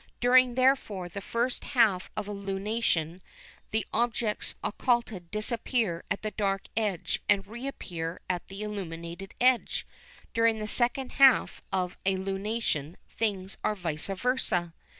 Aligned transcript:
During 0.19 0.55
therefore 0.55 1.09
the 1.09 1.21
first 1.21 1.63
half 1.63 2.09
of 2.17 2.27
a 2.27 2.33
lunation 2.33 3.21
the 3.69 3.85
objects 3.93 4.55
occulted 4.63 5.29
disappear 5.29 6.05
at 6.09 6.23
the 6.23 6.31
dark 6.31 6.63
edge 6.75 7.21
and 7.29 7.45
reappear 7.45 8.19
at 8.27 8.47
the 8.47 8.63
illuminated 8.63 9.35
edge, 9.39 9.85
during 10.33 10.57
the 10.57 10.67
second 10.67 11.11
half 11.11 11.61
of 11.71 11.97
a 12.03 12.15
lunation 12.15 12.95
things 13.15 13.59
are 13.63 13.75
vice 13.75 14.07
versâ. 14.07 14.73